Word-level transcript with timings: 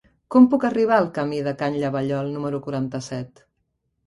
Com 0.35 0.45
puc 0.53 0.63
arribar 0.69 0.95
al 1.01 1.09
camí 1.17 1.41
de 1.49 1.53
Can 1.59 1.77
Llavallol 1.83 2.33
número 2.39 2.63
quaranta-set? 2.65 3.45